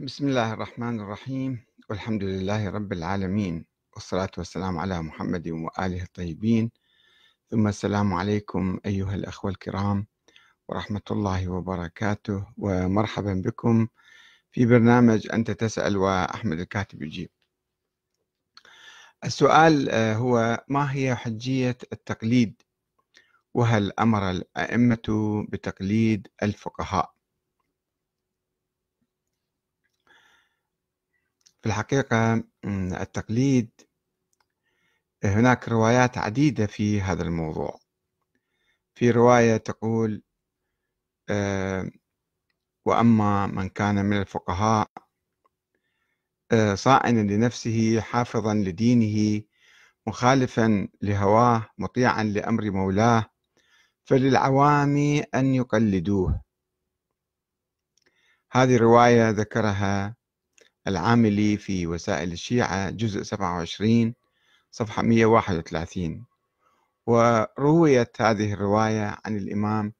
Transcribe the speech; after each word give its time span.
بسم 0.00 0.28
الله 0.28 0.52
الرحمن 0.52 1.00
الرحيم. 1.00 1.64
والحمد 1.90 2.22
لله 2.24 2.70
رب 2.70 2.92
العالمين. 2.92 3.64
والصلاة 3.94 4.30
والسلام 4.38 4.78
على 4.78 5.02
محمد 5.02 5.48
وآله 5.48 6.02
الطيبين. 6.02 6.70
ثم 7.50 7.68
السلام 7.68 8.14
عليكم 8.14 8.80
أيها 8.86 9.14
الأخوة 9.14 9.50
الكرام 9.50 10.06
ورحمة 10.68 11.02
الله 11.10 11.48
وبركاته. 11.48 12.46
ومرحبا 12.58 13.34
بكم 13.44 13.88
في 14.52 14.66
برنامج 14.66 15.28
أنت 15.32 15.50
تسأل 15.50 15.96
وأحمد 15.96 16.60
الكاتب 16.60 17.02
يجيب. 17.02 17.30
السؤال 19.24 19.88
آه، 19.90 20.14
هو 20.14 20.64
ما 20.68 20.92
هي 20.94 21.14
حجية 21.16 21.78
التقليد؟ 21.92 22.62
وهل 23.54 23.92
أمر 23.98 24.30
الأئمة 24.30 25.46
بتقليد 25.48 26.28
الفقهاء؟ 26.42 27.19
في 31.62 31.66
الحقيقة 31.66 32.44
التقليد 33.00 33.70
هناك 35.24 35.68
روايات 35.68 36.18
عديدة 36.18 36.66
في 36.66 37.00
هذا 37.00 37.22
الموضوع. 37.22 37.78
في 38.94 39.10
رواية 39.10 39.56
تقول 39.56 40.22
آه، 41.30 41.90
وأما 42.84 43.46
من 43.46 43.68
كان 43.68 44.04
من 44.04 44.16
الفقهاء 44.20 44.90
آه، 46.52 46.74
صائنا 46.74 47.20
لنفسه 47.20 48.00
حافظا 48.00 48.54
لدينه 48.54 49.42
مخالفا 50.06 50.88
لهواه 51.02 51.66
مطيعا 51.78 52.22
لأمر 52.24 52.70
مولاه 52.70 53.26
فللعوام 54.04 55.22
أن 55.34 55.54
يقلدوه. 55.54 56.42
هذه 58.52 58.76
رواية 58.76 59.30
ذكرها 59.30 60.16
العاملي 60.86 61.56
في 61.56 61.86
وسائل 61.86 62.32
الشيعة 62.32 62.90
جزء 62.90 63.22
27 63.22 64.14
صفحة 64.70 65.02
131 65.02 66.24
ورويت 67.06 68.22
هذه 68.22 68.52
الرواية 68.52 69.18
عن 69.24 69.36
الإمام 69.36 69.92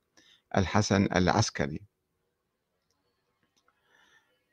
الحسن 0.56 1.08
العسكري. 1.16 1.80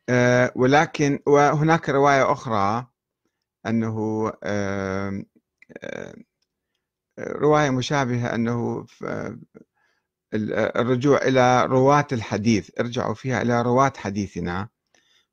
أه 0.09 0.51
ولكن 0.55 1.19
وهناك 1.27 1.89
رواية 1.89 2.31
أخرى 2.31 2.87
أنه 3.65 4.27
رواية 7.19 7.69
مشابهة 7.69 8.35
أنه 8.35 8.85
الرجوع 10.75 11.17
إلى 11.21 11.65
رواة 11.65 12.07
الحديث 12.11 12.71
ارجعوا 12.79 13.13
فيها 13.13 13.41
إلى 13.41 13.61
رواة 13.61 13.93
حديثنا. 13.97 14.69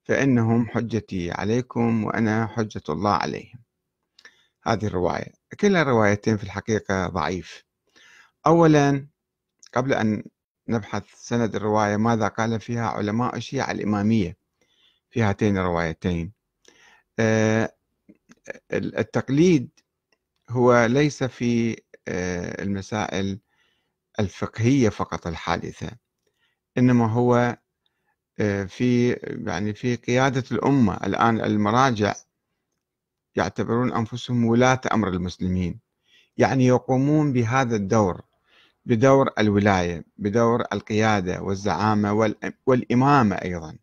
فإنهم 0.05 0.69
حجتي 0.69 1.31
عليكم 1.33 2.05
وأنا 2.05 2.47
حجة 2.47 2.83
الله 2.89 3.11
عليهم. 3.11 3.59
هذه 4.67 4.87
الرواية. 4.87 5.33
كلا 5.61 5.83
الروايتين 5.83 6.37
في 6.37 6.45
الحقيقة 6.45 7.09
ضعيف. 7.09 7.65
أولا 8.47 9.09
قبل 9.73 9.93
أن 9.93 10.25
نبحث 10.69 11.03
سند 11.15 11.55
الرواية 11.55 11.97
ماذا 11.97 12.29
قال 12.29 12.61
فيها 12.61 12.87
علماء 12.89 13.37
الشيعة 13.37 13.71
الإمامية 13.71 14.37
في 15.11 15.23
هاتين 15.23 15.59
الروايتين؟ 15.59 16.33
آه، 17.19 17.75
التقليد 18.73 19.71
هو 20.51 20.85
ليس 20.87 21.25
في 21.25 21.83
آه، 22.09 22.63
المسائل 22.63 23.39
الفقهية 24.21 24.89
فقط 24.89 25.27
الحادثة 25.27 25.91
إنما 26.79 27.13
هو 27.13 27.57
في 28.67 29.13
يعني 29.47 29.75
في 29.75 29.97
قيادة 29.97 30.45
الأمة 30.53 30.95
الآن 30.97 31.41
المراجع 31.41 32.15
يعتبرون 33.37 33.93
أنفسهم 33.93 34.45
ولاة 34.45 34.81
أمر 34.93 35.09
المسلمين. 35.09 35.81
يعني 36.37 36.67
يقومون 36.67 37.33
بهذا 37.33 37.77
الدور 37.77 38.23
بدور 38.87 39.31
الولاية 39.39 40.05
بدور 40.17 40.61
القيادة 40.73 41.43
والزعامة 41.43 42.35
والإمامة 42.67 43.37
أيضا. 43.37 43.79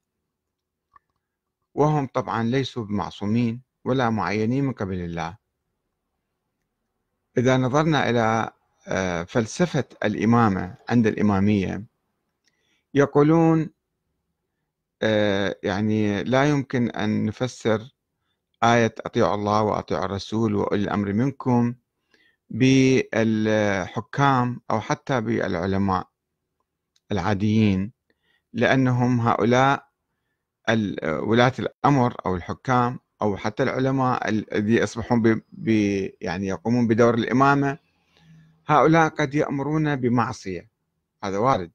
وهم 1.73 2.07
طبعا 2.07 2.43
ليسوا 2.43 2.85
بمعصومين 2.85 3.61
ولا 3.85 4.09
معينين 4.09 4.63
من 4.63 4.73
قبل 4.73 4.95
الله. 4.95 5.37
إذا 7.37 7.57
نظرنا 7.57 8.09
إلى 8.09 8.51
آه، 8.87 9.23
فلسفة 9.23 9.83
الإمامة 10.03 10.75
عند 10.89 11.07
الإمامية 11.07 11.83
يقولون 12.93 13.59
آه، 13.61 13.80
يعني 15.63 16.23
لا 16.23 16.49
يمكن 16.49 16.89
أن 16.89 17.25
نفسر 17.25 17.95
آية 18.63 18.95
أطيعوا 18.99 19.35
الله 19.35 19.61
وأطيعوا 19.63 20.05
الرسول 20.05 20.55
وأولي 20.55 20.83
الأمر 20.83 21.13
منكم 21.13 21.75
بالحكام 22.49 24.61
أو 24.71 24.81
حتى 24.81 25.21
بالعلماء 25.21 26.07
العاديين 27.11 27.91
لأنهم 28.53 29.21
هؤلاء 29.21 29.87
ولاة 31.05 31.53
الأمر 31.59 32.15
أو 32.25 32.35
الحكام 32.35 32.99
أو 33.21 33.37
حتى 33.37 33.63
العلماء 33.63 34.29
الذي 34.29 34.75
يصبحون 34.75 35.41
يعني 36.21 36.47
يقومون 36.47 36.87
بدور 36.87 37.13
الإمامة 37.13 37.77
هؤلاء 38.67 39.09
قد 39.09 39.35
يأمرون 39.35 39.95
بمعصية. 39.95 40.69
هذا 41.23 41.37
وارد. 41.37 41.71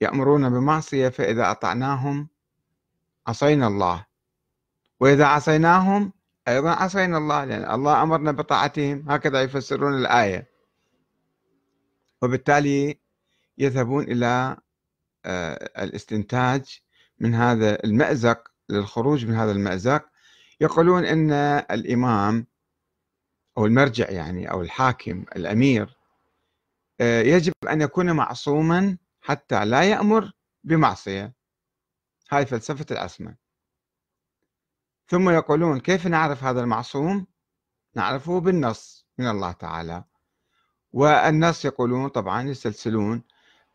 يأمرون 0.00 0.50
بمعصية 0.50 1.08
فإذا 1.08 1.50
أطعناهم 1.50 2.28
عصينا 3.26 3.66
الله. 3.66 4.06
وإذا 5.00 5.24
عصيناهم 5.24 6.12
أيضا 6.48 6.70
عصينا 6.70 7.18
الله 7.18 7.44
لأن 7.44 7.74
الله 7.74 8.02
أمرنا 8.02 8.32
بطاعتهم. 8.32 9.04
هكذا 9.10 9.42
يفسرون 9.42 9.94
الآية. 9.94 10.50
وبالتالي 12.22 13.00
يذهبون 13.58 14.04
إلى 14.04 14.56
آه، 15.24 15.82
الاستنتاج 15.84 16.80
من 17.18 17.34
هذا 17.34 17.84
المأزق 17.84 18.48
للخروج 18.68 19.26
من 19.26 19.34
هذا 19.34 19.52
المأزق. 19.52 20.04
يقولون 20.60 21.04
أن 21.04 21.32
الإمام 21.70 22.46
أو 23.58 23.66
المرجع 23.66 24.10
يعني 24.10 24.50
أو 24.50 24.62
الحاكم 24.62 25.24
الأمير 25.36 25.96
آه، 27.00 27.22
يجب 27.22 27.52
أن 27.70 27.80
يكون 27.80 28.12
معصوما 28.12 28.96
حتى 29.20 29.64
لا 29.64 29.82
يأمر 29.82 30.32
بمعصية. 30.64 31.34
هاي 32.30 32.46
فلسفة 32.46 32.86
العصمة 32.90 33.36
ثم 35.08 35.30
يقولون 35.30 35.80
كيف 35.80 36.06
نعرف 36.06 36.44
هذا 36.44 36.60
المعصوم؟ 36.60 37.26
نعرفه 37.94 38.40
بالنص 38.40 39.06
من 39.18 39.26
الله 39.26 39.52
تعالى. 39.52 40.04
والنص 40.92 41.64
يقولون 41.64 42.08
طبعا 42.08 42.42
يستلسلون 42.42 43.24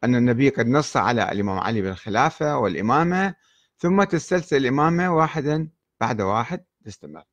أن 0.03 0.15
النبي 0.15 0.49
قد 0.49 0.67
نص 0.67 0.97
على 0.97 1.31
الإمام 1.31 1.59
علي 1.59 1.81
بالخلافة 1.81 2.57
والإمامة 2.57 3.35
ثم 3.77 4.03
تستلسل 4.03 4.57
الإمامة 4.57 5.15
واحدا 5.15 5.69
بعد 5.99 6.21
واحد 6.21 6.65
تستمر. 6.85 7.23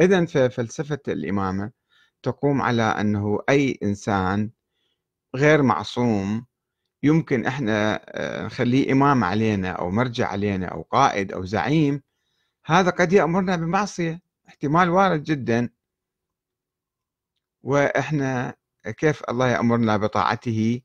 إذا 0.00 0.26
ففلسفة 0.26 1.00
الإمامة 1.08 1.72
تقوم 2.22 2.62
على 2.62 2.82
أنه 2.82 3.38
أي 3.48 3.78
إنسان 3.82 4.50
غير 5.36 5.62
معصوم 5.62 6.46
يمكن 7.02 7.46
إحنا 7.46 8.00
آه، 8.08 8.46
نخليه 8.46 8.92
إمام 8.92 9.24
علينا 9.24 9.70
أو 9.70 9.90
مرجع 9.90 10.28
علينا 10.28 10.66
أو 10.66 10.82
قائد 10.82 11.32
أو 11.32 11.44
زعيم 11.44 12.02
هذا 12.66 12.90
قد 12.90 13.12
يأمرنا 13.12 13.56
بمعصية 13.56 14.20
احتمال 14.48 14.90
وارد 14.90 15.22
جدا. 15.22 15.70
وإحنا 17.62 18.54
كيف 18.98 19.22
الله 19.28 19.48
يأمرنا 19.48 19.96
بطاعته 19.96 20.80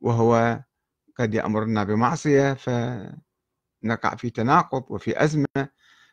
وهو 0.00 0.60
قد 1.18 1.34
يأمرنا 1.34 1.84
بمعصية 1.84 2.54
فنقع 2.54 4.14
في 4.16 4.30
تناقض 4.30 4.84
وفي 4.88 5.24
أزمة. 5.24 5.68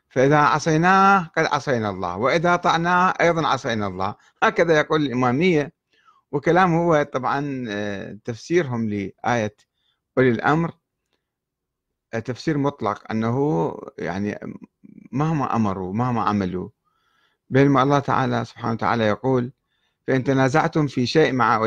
فإذا 0.10 0.38
عصيناه 0.38 1.31
قد 1.38 1.46
عصينا 1.46 1.90
الله 1.90 2.18
وإذا 2.18 2.56
طعناه 2.56 3.13
أيضا 3.22 3.48
عصينا 3.48 3.88
الله. 3.88 4.16
هكذا 4.44 4.78
يقول 4.80 5.02
الاماميه 5.02 5.74
وكلام 6.31 6.74
هو 6.74 7.04
طبعا 7.04 7.66
آه، 7.70 8.18
تفسيرهم 8.26 8.90
لآية 8.90 9.56
أولي 10.18 10.30
الأمر. 10.30 10.72
آه، 12.14 12.20
تفسير 12.20 12.58
مطلق 12.58 13.12
أنه 13.12 13.72
يعني 13.98 14.40
مهما 15.12 15.56
أمروا 15.56 15.94
مهما 15.94 16.22
عملوا 16.24 16.70
بينما 17.50 17.84
الله 17.84 18.00
تعالى 18.00 18.46
سبحانه 18.46 18.74
وتعالى 18.74 19.04
يقول 19.08 19.52
فإن 20.08 20.24
تنازعتم 20.24 20.88
في 20.88 21.06
شيء 21.06 21.34
مع 21.34 21.58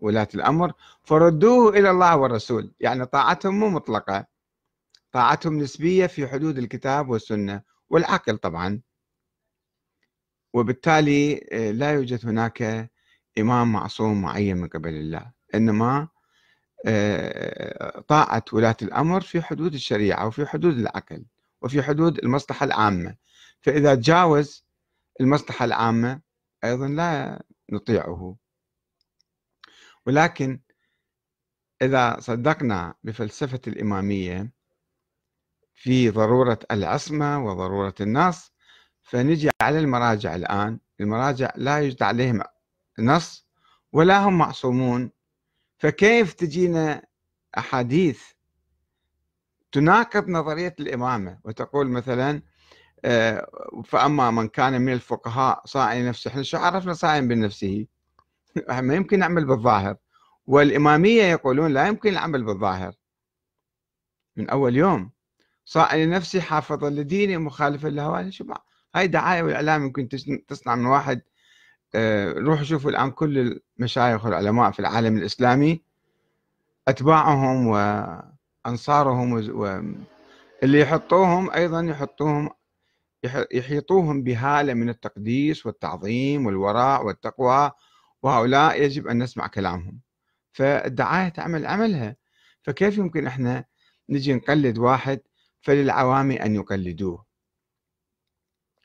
ولاة 0.00 0.28
الأمر 0.34 0.72
فردوه 1.04 1.70
إلى 1.78 1.90
الله 1.90 2.16
والرسول. 2.16 2.72
يعني 2.80 3.06
طاعتهم 3.06 3.60
مو 3.60 3.68
مطلقة. 3.68 4.26
طاعتهم 5.12 5.58
نسبية 5.58 6.06
في 6.06 6.28
حدود 6.28 6.58
الكتاب 6.58 7.08
والسنة 7.08 7.62
والعقل 7.90 8.38
طبعا. 8.38 8.80
وبالتالي 10.52 11.46
آه، 11.52 11.70
لا 11.70 11.92
يوجد 11.92 12.26
هناك 12.26 12.90
إمام 13.38 13.72
معصوم 13.72 14.22
معين 14.22 14.56
من 14.56 14.68
قبل 14.68 14.94
الله 14.94 15.32
إنما 15.54 16.08
آه، 16.86 18.00
طاعة 18.00 18.44
ولاة 18.52 18.76
الأمر 18.82 19.20
في 19.20 19.42
حدود 19.42 19.74
الشريعة 19.74 20.26
وفي 20.26 20.46
حدود 20.46 20.78
العقل 20.78 21.24
وفي 21.62 21.82
حدود 21.82 22.18
المصلحة 22.18 22.64
العامة. 22.64 23.16
فإذا 23.60 23.94
تجاوز 23.94 24.64
المصلحة 25.20 25.64
العامة 25.64 26.20
أيضا 26.64 26.88
لا 26.88 27.42
نطيعه. 27.72 28.36
ولكن 30.06 30.60
إذا 31.82 32.20
صدقنا 32.20 32.94
بفلسفة 33.04 33.60
الإمامية 33.66 34.52
في 35.74 36.10
ضرورة 36.10 36.58
العصمة 36.70 37.44
وضرورة 37.44 37.94
النص 38.00 38.52
فنجي 39.02 39.50
على 39.62 39.78
المراجع 39.78 40.34
الآن. 40.34 40.78
المراجع 41.00 41.52
لا 41.56 41.78
يوجد 41.78 42.02
عليهم 42.02 42.42
نص 42.98 43.46
ولا 43.92 44.18
هم 44.24 44.38
معصومون. 44.38 45.10
فكيف 45.78 46.32
تجينا 46.32 47.02
أحاديث 47.58 48.22
تناقض 49.72 50.28
نظرية 50.28 50.74
الإمامة 50.80 51.38
وتقول 51.44 51.88
مثلا 51.88 52.42
آه، 53.04 53.82
فأما 53.84 54.30
من 54.30 54.48
كان 54.48 54.80
من 54.80 54.92
الفقهاء 54.92 55.62
صائم 55.66 56.08
نفسه 56.08 56.30
إحنا 56.30 56.42
شو 56.42 56.56
عرفنا 56.56 56.92
صائم 56.92 57.28
بنفسه؟ 57.28 57.86
ما 58.80 58.94
يمكن 58.94 59.18
نعمل 59.18 59.44
بالظاهر. 59.44 59.96
والإمامية 60.46 61.22
يقولون 61.22 61.72
لا 61.72 61.86
يمكن 61.86 62.08
العمل 62.08 62.44
بالظاهر. 62.44 62.94
من 64.36 64.50
أول 64.50 64.76
يوم. 64.76 65.10
صائم 65.64 66.10
نفسي 66.10 66.40
حافظا 66.40 66.90
لديني 66.90 67.36
مخالفا 67.38 67.88
لهواني 67.88 68.32
شو 68.32 68.44
هاي 68.94 69.06
دعاية 69.06 69.42
والإعلام 69.42 69.84
يمكن 69.84 70.08
تصنع 70.48 70.74
من 70.74 70.86
واحد 70.86 71.22
روحوا 72.36 72.64
شوفوا 72.64 72.90
الآن 72.90 73.10
كل 73.10 73.60
المشايخ 73.78 74.24
والعلماء 74.24 74.70
في 74.70 74.80
العالم 74.80 75.16
الإسلامي 75.16 75.82
أتباعهم 76.88 77.66
وأنصارهم 77.66 79.32
واللي 79.32 80.80
يحطوهم 80.80 81.50
أيضا 81.50 81.80
يحطوهم 81.80 82.50
يحيطوهم 83.52 84.22
بهالة 84.22 84.74
من 84.74 84.88
التقديس 84.88 85.66
والتعظيم 85.66 86.46
والورع 86.46 87.00
والتقوى 87.00 87.70
وهؤلاء 88.22 88.82
يجب 88.82 89.06
أن 89.08 89.22
نسمع 89.22 89.46
كلامهم. 89.46 90.00
فالدعاية 90.52 91.28
تعمل 91.28 91.66
عملها. 91.66 92.16
فكيف 92.62 92.98
يمكن 92.98 93.26
إحنا 93.26 93.64
نجي 94.08 94.34
نقلد 94.34 94.78
واحد 94.78 95.20
فللعوام 95.60 96.30
أن 96.30 96.54
يقلدوه؟ 96.54 97.31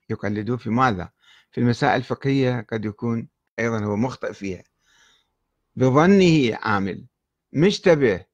يقلدوه 0.09 0.57
في 0.57 0.69
ماذا؟ 0.69 1.09
في 1.51 1.61
المسائل 1.61 1.95
الفقهية 1.95 2.67
قد 2.71 2.85
يكون 2.85 3.27
أيضا 3.59 3.79
هو 3.79 3.95
مخطئ 3.95 4.33
فيها. 4.33 4.63
بظنه 5.75 6.57
عامل 6.61 7.05
مشتبه 7.53 8.25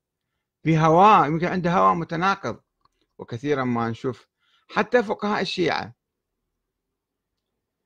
بهواه 0.65 1.25
يمكن 1.27 1.47
عنده 1.47 1.73
هوى 1.73 1.95
متناقض 1.95 2.59
وكثيرا 3.17 3.63
ما 3.63 3.89
نشوف. 3.89 4.27
حتى 4.69 5.03
فقهاء 5.03 5.41
الشيعة 5.41 5.93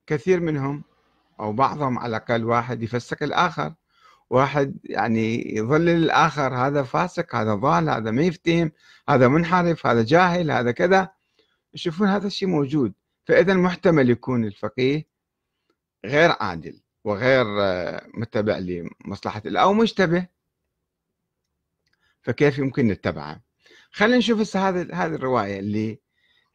كثير 0.06 0.40
منهم 0.40 0.84
أو 1.40 1.52
بعضهم 1.52 1.98
على 1.98 2.16
الأقل 2.16 2.44
واحد 2.44 2.82
يفسق 2.82 3.22
الآخر. 3.22 3.74
واحد 4.30 4.78
يعني 4.84 5.56
يظلل 5.56 5.88
الآخر 6.04 6.54
هذا 6.54 6.82
فاسق 6.82 7.34
هذا 7.34 7.54
ضال 7.54 7.88
هذا 7.90 8.10
ما 8.10 8.22
يفتهم 8.22 8.72
هذا 9.08 9.28
منحرف 9.28 9.86
هذا 9.86 10.02
جاهل 10.02 10.50
هذا 10.50 10.70
كذا. 10.70 11.10
يشوفون 11.74 12.08
هذا 12.08 12.26
الشيء 12.26 12.48
موجود. 12.48 12.92
فإذا 13.28 13.54
محتمل 13.54 14.10
يكون 14.10 14.44
الفقيه 14.44 15.06
غير 16.04 16.30
عادل 16.40 16.82
وغير 17.04 17.44
متبع 18.14 18.58
لمصلحة 18.58 19.42
أو 19.46 19.72
مشتبه. 19.74 20.28
فكيف 22.22 22.58
يمكن 22.58 22.86
نتبعه؟ 22.88 23.42
خلينا 23.92 24.18
نشوف 24.18 24.56
هذه 24.56 24.82
هذه 24.92 25.14
الرواية 25.14 25.58
اللي 25.58 26.00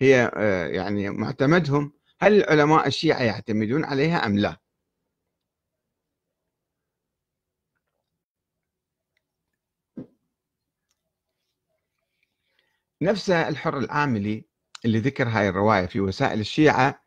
هي 0.01 0.31
آه، 0.35 0.67
يعني 0.67 1.09
معتمدهم. 1.09 1.93
هل 2.19 2.33
العلماء 2.43 2.87
الشيعة 2.87 3.23
يعتمدون 3.23 3.85
عليها 3.85 4.25
أم 4.25 4.37
لا؟ 4.39 4.57
نفس 13.01 13.29
الحر 13.29 13.77
العاملي 13.77 14.52
اللي 14.85 14.99
ذكر 14.99 15.27
هاي 15.27 15.49
الرواية 15.49 15.85
في 15.85 15.99
وسائل 15.99 16.39
الشيعة 16.39 17.03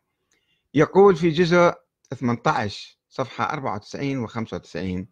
يقول 0.73 1.15
في 1.15 1.29
جزء 1.29 1.73
18 2.15 2.97
صفحة 3.09 3.53
94 3.53 4.17
و 4.17 4.27
95 4.27 5.07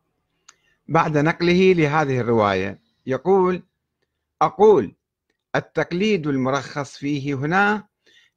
بعد 0.88 1.18
نقله 1.18 1.74
لهذه 1.74 2.20
الرواية 2.20 2.82
يقول 3.06 3.64
أقول 4.42 4.96
التقليد 5.56 6.28
المرخص 6.28 6.98
فيه 6.98 7.34
هنا 7.34 7.88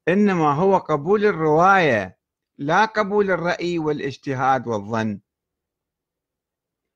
إنما 0.08 0.52
هو 0.54 0.78
قبول 0.78 1.24
الرواية 1.24 2.18
لا 2.58 2.84
قبول 2.84 3.30
الرأي 3.30 3.78
والاجتهاد 3.78 4.66
والظن. 4.66 5.20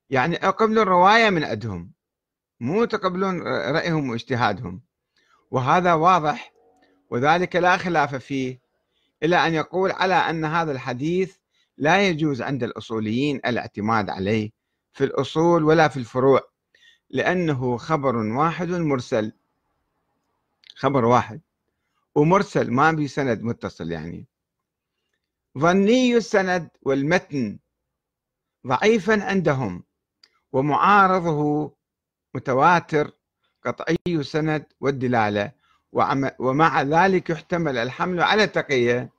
يعني 0.09 0.35
قبل 0.35 0.79
الرواية 0.79 1.29
من 1.29 1.43
عندهم 1.43 1.91
مو 2.59 2.85
تقبلون 2.85 3.41
رأيهم 3.47 4.09
واجتهادهم 4.09 4.81
وهذا 5.51 5.93
واضح 5.93 6.52
وذلك 7.13 7.55
لا 7.55 7.77
خلاف 7.77 8.15
فيه 8.15 8.59
إلى 9.23 9.47
أن 9.47 9.53
يقول 9.53 9.91
على 9.91 10.13
أن 10.13 10.45
هذا 10.45 10.71
الحديث 10.71 11.35
لا 11.77 12.07
يجوز 12.07 12.41
عند 12.41 12.63
الأصوليين 12.63 13.35
الاعتماد 13.35 14.09
عليه 14.09 14.51
في 14.93 15.03
الأصول 15.03 15.63
ولا 15.63 15.87
في 15.87 15.97
الفروع 15.97 16.41
لأنه 17.09 17.77
خبر 17.77 18.15
واحد 18.15 18.69
مرسل. 18.69 19.33
خبر 20.75 21.05
واحد. 21.05 21.41
ومرسل 22.15 22.71
ما 22.71 22.95
في 22.95 23.07
سند 23.07 23.41
متصل 23.43 23.91
يعني. 23.91 24.27
ظني 25.57 26.17
السند 26.17 26.69
والمتن 26.81 27.59
ضعيفا 28.67 29.23
عندهم 29.23 29.83
ومعارضه 30.51 31.71
متواتر 32.33 33.11
قطعي 33.65 33.97
السند 34.07 34.65
والدلالة. 34.79 35.62
ومع 36.39 36.81
ذلك 36.81 37.29
يحتمل 37.29 37.77
الحمل 37.77 38.21
على 38.21 38.47
تقية. 38.47 39.09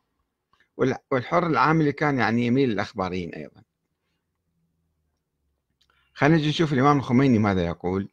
والحر 1.11 1.47
العاملي 1.47 1.93
كان 1.93 2.19
يعني 2.19 2.47
يميل 2.47 2.69
للأخباريين 2.69 3.35
أيضا. 3.35 3.63
خلينا 6.15 6.37
نجي 6.37 6.49
نشوف 6.49 6.73
الإمام 6.73 6.99
الخميني 6.99 7.39
ماذا 7.39 7.67
يقول. 7.67 8.09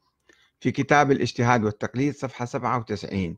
في 0.59 0.71
كتاب 0.71 1.11
الاجتهاد 1.11 1.63
والتقليد 1.63 2.15
صفحة 2.15 2.45
97 2.45 3.37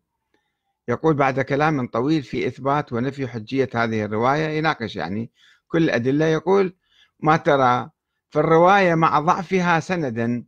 يقول 0.88 1.14
بعد 1.14 1.42
كلام 1.42 1.88
طويل 1.88 2.24
في 2.24 2.48
إثبات 2.48 2.94
ونفي 2.94 3.28
حجية 3.28 3.70
هذه 3.76 4.06
الرواية 4.06 4.48
يناقش 4.48 4.96
يعني 4.96 5.32
كل 5.68 5.84
الأدلة 5.84 6.26
يقول 6.26 6.76
ما 7.20 7.38
ترى 7.38 7.90
في 8.30 8.40
الرواية 8.40 8.96
مع 8.96 9.20
ضعفها 9.20 9.80
سندا 9.80 10.44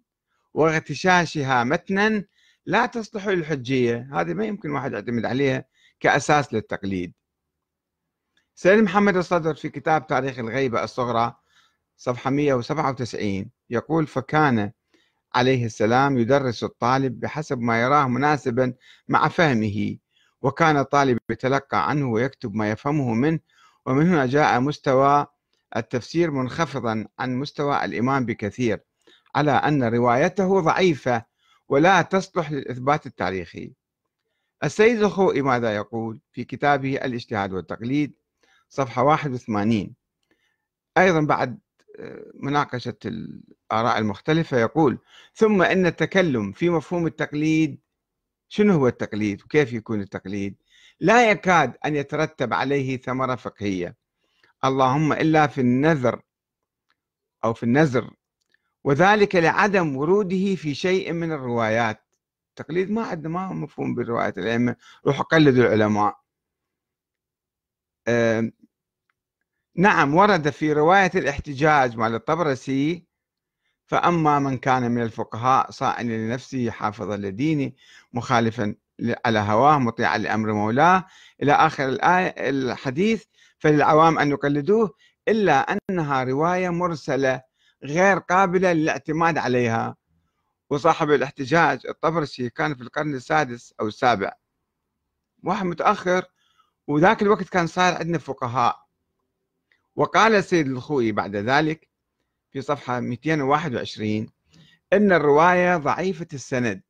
واغتشاشها 0.54 1.64
متنا 1.64 2.24
لا 2.66 2.86
تصلح 2.86 3.28
للحجية 3.28 4.10
هذه 4.14 4.34
ما 4.34 4.46
يمكن 4.46 4.72
واحد 4.72 4.94
يعتمد 4.94 5.26
عليها 5.26 5.66
كأساس 6.00 6.54
للتقليد. 6.54 7.14
سيد 8.56 8.80
محمد 8.80 9.18
الصدر 9.18 9.54
في 9.56 9.70
كتاب 9.70 10.08
تاريخ 10.08 10.40
الغيبة 10.40 10.84
الصغرى 10.84 11.36
صفحة 11.98 12.30
197 12.30 13.50
يقول 13.70 14.08
فكان 14.08 14.72
عليه 15.36 15.66
السلام 15.66 16.18
يدرس 16.18 16.64
الطالب 16.64 17.20
بحسب 17.20 17.60
ما 17.60 17.82
يراه 17.82 18.08
مناسبا 18.08 18.74
مع 19.08 19.28
فهمه 19.28 19.98
وكان 20.42 20.78
الطالب 20.78 21.18
يتلقى 21.30 21.90
عنه 21.90 22.12
ويكتب 22.12 22.56
ما 22.56 22.72
يفهمه 22.72 23.14
منه 23.14 23.40
ومن 23.86 24.08
هنا 24.08 24.26
جاء 24.26 24.60
مستوى 24.60 25.26
التفسير 25.76 26.32
منخفضا 26.32 27.08
عن 27.20 27.36
مستوى 27.36 27.86
الإمام 27.86 28.26
بكثير 28.26 28.80
على 29.36 29.52
أن 29.52 29.84
روايته 29.84 30.62
ضعيفة 30.62 31.26
ولا 31.70 32.02
تصلح 32.02 32.52
للإثبات 32.52 33.06
التاريخي. 33.06 33.74
السيد 34.64 35.04
الخوئي 35.04 35.42
ماذا 35.42 35.76
يقول 35.76 36.20
في 36.32 36.44
كتابه 36.44 36.96
الاجتهاد 36.96 37.54
والتقليد 37.54 38.14
صفحة 38.70 39.04
81 39.04 39.96
أيضا 40.98 41.22
بعد 41.22 41.60
آه، 42.00 42.32
مناقشة 42.34 42.98
الآراء 43.06 43.98
المختلفة 43.98 44.58
يقول 44.58 45.00
ثم 45.34 45.62
إن 45.62 45.86
التكلم 45.86 46.52
في 46.52 46.70
مفهوم 46.70 47.08
التقليد 47.08 47.80
شنو 48.48 48.74
هو 48.74 48.88
التقليد 48.88 49.42
وكيف 49.42 49.74
يكون 49.74 50.02
التقليد؟ 50.02 50.56
لا 51.00 51.32
يكاد 51.32 51.74
أن 51.86 51.96
يترتب 51.96 52.54
عليه 52.54 52.98
ثمرة 52.98 53.36
فقهية. 53.36 53.96
اللهم 54.66 55.14
إلا 55.14 55.48
في 55.48 55.62
النذر 55.62 56.22
أو 57.44 57.54
في 57.54 57.64
النذر 57.64 58.14
وذلك 58.86 59.36
لعدم 59.36 59.96
وروده 59.98 60.56
في 60.56 60.76
شيء 60.76 61.14
من 61.14 61.32
الروايات. 61.32 62.04
التقليد 62.50 62.92
ما 62.92 63.04
عندنا 63.04 63.30
ما 63.30 63.48
هو 63.48 63.54
مفهوم 63.54 63.96
بالروايات 63.96 64.38
الأئمة. 64.38 64.76
روحوا 65.08 65.24
قلدوا 65.24 65.64
العلماء. 65.66 66.20
آه 68.08 68.52
نعم 69.76 70.16
ورد 70.16 70.50
في 70.50 70.74
رواية 70.74 71.12
الإحتجاج 71.16 71.98
مال 71.98 72.16
الطبرسي 72.16 73.06
فأما 73.86 74.40
من 74.40 74.58
كان 74.58 74.92
من 74.92 75.02
الفقهاء 75.02 75.72
صائلا 75.72 76.14
لنفسه 76.28 76.72
حافظا 76.72 77.18
لدينه 77.18 77.72
مخالفا 78.14 78.76
على 79.26 79.40
هواه 79.40 79.80
مطيعا 79.80 80.18
لأمر 80.18 80.54
مولاه 80.54 81.06
إلى 81.44 81.52
آخر 81.54 81.90
الآية 81.90 82.50
الحديث 82.50 83.24
فللعوام 83.60 84.20
أن 84.20 84.30
يقلدوه 84.30 84.94
إلا 85.28 85.78
أنها 85.90 86.24
رواية 86.24 86.70
مرسلة 86.70 87.42
غير 87.86 88.18
قابلة 88.18 88.74
للاعتماد 88.74 89.38
عليها. 89.38 89.96
وصاحب 90.70 91.12
الاحتجاج 91.12 91.88
الطبرسي 91.88 92.50
كان 92.50 92.76
في 92.76 92.82
القرن 92.82 93.16
السادس 93.16 93.74
أو 93.80 93.88
السابع. 93.88 94.34
واحد 95.44 95.66
متأخر 95.66 96.26
وذاك 96.88 97.22
الوقت 97.22 97.50
كان 97.50 97.68
صار 97.68 97.94
عندنا 97.94 98.18
فقهاء. 98.18 98.86
وقال 99.96 100.36
السيد 100.36 100.68
الخوئي 100.68 101.12
بعد 101.12 101.36
ذلك 101.36 101.90
في 102.52 102.62
صفحة 102.62 103.00
221 103.00 104.30
أن 104.94 105.12
الرواية 105.12 105.78
ضعيفة 105.78 106.28
السند 106.34 106.82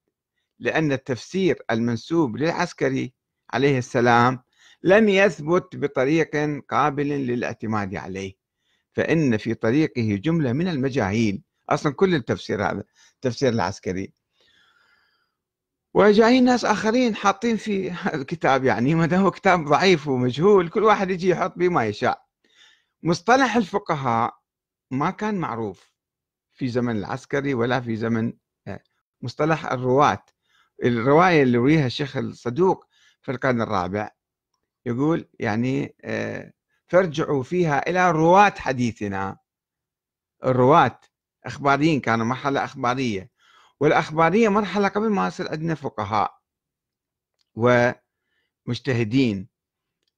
لأن 0.60 0.92
التفسير 0.92 1.64
المنسوب 1.72 2.38
للعسكري 2.38 3.14
عليه 3.54 3.78
السلام 3.78 4.44
لم 4.84 5.10
يثبت 5.10 5.76
بطريق 5.76 6.62
قابل 6.70 7.08
للاعتماد 7.08 7.96
عليه. 7.96 8.45
فإن 8.96 9.38
في 9.38 9.54
طريقه 9.54 10.16
جملة 10.16 10.54
من 10.54 10.68
المجاهيل. 10.68 11.42
أصلا 11.70 11.94
كل 11.94 12.16
التفسير 12.16 12.64
هذا 12.64 12.84
التفسير 13.16 13.54
العسكري. 13.54 14.14
وجايين 15.94 16.46
ناس 16.46 16.66
آخرين 16.66 17.16
حاطين 17.16 17.58
في 17.58 17.94
الكتاب 18.14 18.64
يعني 18.64 18.96
ما 18.96 19.18
هو 19.18 19.32
كتاب 19.32 19.66
ضعيف 19.66 20.08
ومجهول 20.08 20.70
كل 20.70 20.84
واحد 20.84 21.12
يجي 21.12 21.30
يحط 21.30 21.58
به 21.58 21.70
ما 21.70 21.86
يشاء. 21.86 22.26
مصطلح 23.04 23.56
الفقهاء 23.56 24.38
ما 24.92 25.10
كان 25.10 25.36
معروف 25.36 25.92
في 26.54 26.68
زمن 26.68 26.98
العسكري 26.98 27.54
ولا 27.54 27.82
في 27.82 27.96
زمن 27.96 28.34
آه، 28.68 28.84
مصطلح 29.22 29.66
الرواة. 29.66 30.26
الرواية 30.84 31.44
اللي 31.44 31.58
رويها 31.58 31.86
الشيخ 31.86 32.18
الصدوق 32.18 32.86
في 33.22 33.32
القرن 33.32 33.62
الرابع 33.62 34.12
يقول 34.86 35.28
يعني 35.40 35.96
آه، 36.04 36.54
فارجعوا 36.88 37.44
فيها 37.44 37.90
إلى 37.90 38.12
رواة 38.12 38.54
حديثنا. 38.58 39.38
الرواة 40.44 41.00
أخباريين 41.46 42.02
كانوا 42.02 42.26
مرحلة 42.26 42.64
أخبارية 42.64 43.32
والأخبارية 43.80 44.50
مرحلة 44.50 44.88
قبل 44.88 45.10
ما 45.10 45.28
يصير 45.28 45.52
عندنا 45.52 45.76
فقهاء 45.76 46.40
ومجتهدين. 48.68 49.48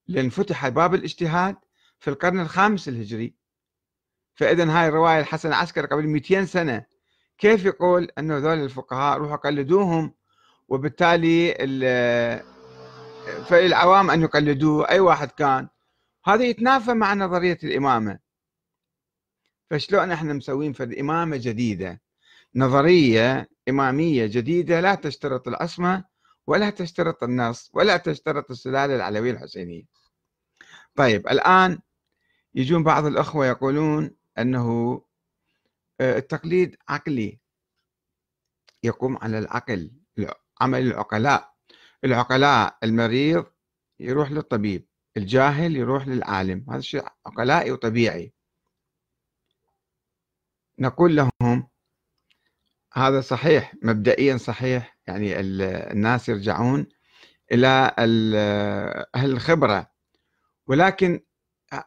لأن 0.08 0.30
فتح 0.30 0.68
باب 0.68 0.94
الاجتهاد 0.96 1.56
في 2.00 2.10
القرن 2.10 2.40
الخامس 2.40 2.88
الهجري. 2.88 3.36
فإذا 4.36 4.72
هاي 4.72 4.88
الرواية 4.88 5.20
الحسن 5.20 5.50
العسكري 5.50 5.88
قبل 5.88 6.08
200 6.08 6.46
سنة 6.46 6.86
كيف 7.38 7.66
يقول 7.66 8.12
أنه 8.18 8.38
ذول 8.38 8.64
الفقهاء 8.64 9.18
روحوا 9.18 9.36
قلدوهم؟ 9.36 10.14
وبالتالي 10.68 11.54
فالعوام 13.48 14.12
أن 14.12 14.22
يقلدوه. 14.22 14.90
أي 14.90 15.00
واحد 15.00 15.32
كان 15.32 15.68
هذا 16.28 16.44
يتنافى 16.44 16.94
مع 16.94 17.14
نظرية 17.14 17.58
الإمامة. 17.64 18.20
فشلون 19.70 20.12
إحنا 20.12 20.34
مسوين 20.34 20.74
في 20.74 20.84
الإمامة 20.84 21.38
جديدة. 21.38 22.02
نظرية 22.56 23.50
إمامية 23.70 24.26
جديدة 24.26 24.80
لا 24.80 24.96
تشترط 24.96 25.48
العصمة 25.48 26.06
ولا 26.48 26.70
تشترط 26.70 27.24
النص 27.24 27.72
ولا 27.74 27.98
تشترط 27.98 28.52
السلالة 28.52 28.96
العلوية 28.96 29.32
الحسينية. 29.32 29.84
طيب 30.96 31.28
الآن 31.28 31.80
يجون 32.56 32.84
بعض 32.84 33.06
الأخوة 33.06 33.46
يقولون 33.46 34.16
أنه 34.38 35.02
آه، 36.02 36.18
التقليد 36.18 36.78
عقلي. 36.90 37.40
يقوم 38.84 39.18
على 39.18 39.40
العقل 39.40 39.92
عمل 40.62 40.88
العقلاء. 40.88 41.54
العقلاء 42.04 42.78
المريض 42.84 43.46
يروح 44.00 44.32
للطبيب. 44.32 44.87
الجاهل 45.18 45.76
يروح 45.76 46.08
للعالم. 46.08 46.66
هذا 46.70 46.82
شيء 46.82 47.06
عقلائي 47.26 47.72
وطبيعي. 47.72 48.34
نقول 50.80 51.16
لهم 51.16 51.68
هذا 52.94 53.22
صحيح 53.22 53.74
مبدئيا 53.84 54.38
صحيح. 54.38 54.98
يعني 55.08 55.40
الناس 55.40 56.30
يرجعون 56.30 56.88
إلى 57.52 57.96
أهل 59.16 59.32
الخبرة. 59.32 59.92
ولكن 60.68 61.20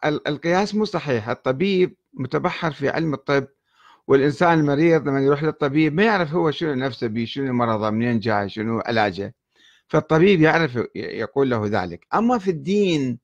القياس 0.04 0.74
مو 0.74 0.84
صحيح. 0.84 1.28
الطبيب 1.28 1.96
متبحر 2.12 2.72
في 2.72 2.88
علم 2.88 3.14
الطب 3.14 3.46
والإنسان 4.06 4.58
المريض 4.58 5.08
لما 5.08 5.20
يروح 5.20 5.42
للطبيب 5.42 5.94
ما 5.94 6.04
يعرف 6.04 6.34
هو 6.34 6.50
شنو 6.50 6.74
نفسه 6.74 7.06
بيه 7.06 7.26
شنو 7.26 7.52
مرضه 7.52 7.90
منين 7.90 8.18
جاي 8.18 8.48
شنو 8.48 8.80
علاجه. 8.80 9.34
فالطبيب 9.90 10.40
يعرف 10.40 10.78
يقول 10.94 11.50
له 11.50 11.66
ذلك. 11.66 12.06
أما 12.14 12.38
في 12.38 12.50
الدين 12.50 13.18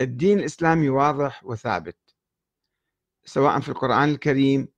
الدين 0.00 0.38
الإسلامي 0.38 0.88
واضح 0.88 1.44
وثابت 1.44 1.96
سواء 3.24 3.60
في 3.60 3.68
القرآن 3.68 4.08
الكريم 4.08 4.68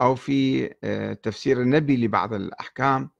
أو 0.00 0.14
في 0.14 0.70
آه، 0.84 1.12
تفسير 1.12 1.60
النبي 1.60 1.96
لبعض 1.96 2.32
الأحكام. 2.34 3.10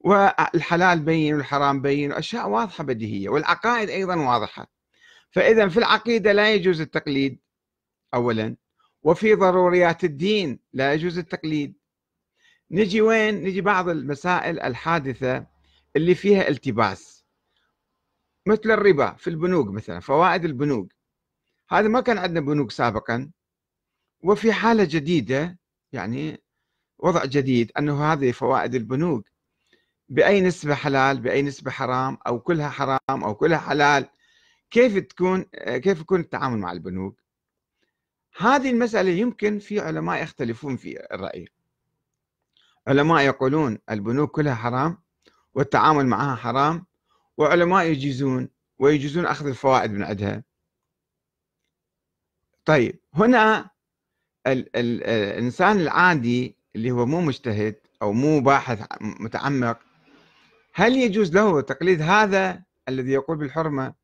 والحلال 0.00 1.00
بين 1.00 1.34
والحرام 1.34 1.82
بين 1.82 2.12
وأشياء 2.12 2.48
واضحة 2.48 2.84
بديهية 2.84 3.28
والعقائد 3.28 3.90
أيضا 3.90 4.16
واضحة. 4.16 4.66
فإذا 5.30 5.68
في 5.68 5.76
العقيدة 5.76 6.32
لا 6.32 6.54
يجوز 6.54 6.80
التقليد 6.80 7.40
أولا. 8.14 8.56
وفي 9.02 9.34
ضروريات 9.34 10.04
الدين 10.04 10.58
لا 10.72 10.94
يجوز 10.94 11.18
التقليد. 11.18 11.74
نجي 12.70 13.00
وين؟ 13.00 13.34
نجي 13.34 13.60
بعض 13.60 13.88
المسائل 13.88 14.60
الحادثة 14.60 15.51
اللي 15.96 16.14
فيها 16.14 16.48
التباس. 16.48 17.24
مثل 18.46 18.70
الربا 18.70 19.12
في 19.12 19.30
البنوك 19.30 19.68
مثلا 19.68 20.00
فوائد 20.00 20.44
البنوك. 20.44 20.92
هذا 21.70 21.88
ما 21.88 22.00
كان 22.00 22.18
عندنا 22.18 22.40
بنوك 22.40 22.70
سابقا. 22.70 23.30
وفي 24.24 24.52
حالة 24.52 24.84
جديدة 24.84 25.58
يعني 25.92 26.42
وضع 26.98 27.24
جديد 27.24 27.72
أنه 27.78 28.12
هذه 28.12 28.32
فوائد 28.32 28.74
البنوك. 28.74 29.28
بأي 30.08 30.40
نسبة 30.40 30.74
حلال 30.74 31.20
بأي 31.20 31.42
نسبة 31.42 31.70
حرام 31.70 32.18
أو 32.26 32.40
كلها 32.40 32.68
حرام 32.68 32.98
أو 33.24 33.34
كلها 33.34 33.58
حلال 33.58 34.08
كيف 34.70 34.98
تكون 34.98 35.42
كيف 35.66 36.00
يكون 36.00 36.20
التعامل 36.20 36.58
مع 36.58 36.72
البنوك؟ 36.72 37.22
هذه 38.36 38.70
المسألة 38.70 39.10
يمكن 39.10 39.58
في 39.58 39.80
علماء 39.80 40.22
يختلفون 40.22 40.76
في 40.76 41.14
الرأي. 41.14 41.48
علماء 42.86 43.22
يقولون 43.22 43.78
البنوك 43.90 44.30
كلها 44.30 44.54
حرام. 44.54 45.01
والتعامل 45.54 46.06
معها 46.06 46.36
حرام 46.36 46.86
وعلماء 47.38 47.84
يجيزون 47.84 48.48
ويجيزون 48.78 49.26
أخذ 49.26 49.46
الفوائد 49.46 49.90
من 49.92 50.02
عندها. 50.02 50.44
طيب 52.64 53.00
هنا 53.14 53.70
ال 54.46 54.76
ال 54.76 55.04
الإنسان 55.04 55.80
العادي 55.80 56.56
اللي 56.76 56.90
هو 56.90 57.06
مو 57.06 57.20
مجتهد 57.20 57.76
أو 58.02 58.12
مو 58.12 58.40
باحث 58.40 58.86
متعمق 59.00 59.78
هل 60.74 60.96
يجوز 60.96 61.34
له 61.34 61.60
تقليد 61.60 62.02
هذا 62.02 62.62
الذي 62.88 63.12
يقول 63.12 63.36
بالحرمة؟ 63.36 63.94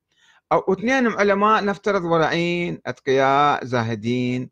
أو 0.52 0.72
اثنين 0.72 1.06
علماء 1.06 1.64
نفترض 1.64 2.04
ورعين 2.04 2.80
أتقياء 2.86 3.64
زاهدين 3.64 4.50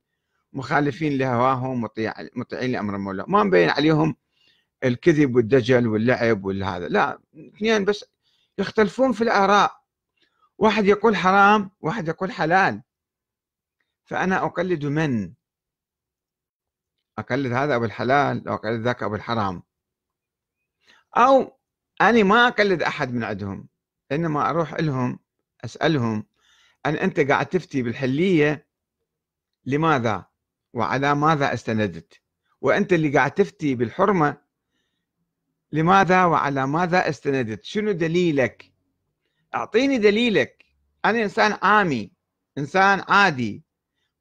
مخالفين 0.52 1.18
لهواهم 1.18 1.80
مطيع 1.80 2.14
مطيعين 2.36 2.72
لأمر 2.72 2.94
المولى 2.96 3.24
ما 3.28 3.42
مبين 3.42 3.68
عليهم 3.68 4.16
الكذب 4.86 5.36
والدجل 5.36 5.86
واللعب 5.86 6.44
والهذا. 6.44 6.88
لا 6.88 7.18
اثنين 7.36 7.84
بس 7.84 8.04
يختلفون 8.58 9.12
في 9.12 9.24
الآراء. 9.24 9.82
واحد 10.58 10.84
يقول 10.84 11.16
حرام 11.16 11.70
واحد 11.80 12.08
يقول 12.08 12.32
حلال. 12.32 12.82
فأنا 14.04 14.44
أقلد 14.44 14.84
من؟ 14.84 15.32
أقلد 17.18 17.52
هذا 17.52 17.76
أبو 17.76 17.84
الحلال 17.84 18.48
أو 18.48 18.54
أقلد 18.54 18.80
ذاك 18.80 19.02
أبو 19.02 19.14
الحرام. 19.14 19.62
أو 21.16 21.58
أنا 22.00 22.22
ما 22.22 22.48
أقلد 22.48 22.82
أحد 22.82 23.14
من 23.14 23.24
عندهم 23.24 23.68
إنما 24.12 24.50
أروح 24.50 24.74
لهم 24.74 25.18
أسألهم 25.64 26.26
أن 26.86 26.94
أنت 26.94 27.20
قاعد 27.20 27.46
تفتي 27.46 27.82
بالحلية 27.82 28.66
لماذا؟ 29.64 30.26
وعلى 30.72 31.14
ماذا 31.14 31.54
استندت؟ 31.54 32.20
وأنت 32.60 32.92
اللي 32.92 33.08
قاعد 33.08 33.30
تفتي 33.30 33.74
بالحرمة 33.74 34.45
لماذا 35.72 36.24
وعلى 36.24 36.66
ماذا 36.66 37.08
استندت؟ 37.08 37.64
شنو 37.64 37.92
دليلك؟ 37.92 38.72
أعطيني 39.54 39.98
دليلك. 39.98 40.64
أنا 41.04 41.22
إنسان 41.22 41.58
عامي 41.62 42.10
إنسان 42.58 43.02
عادي 43.08 43.62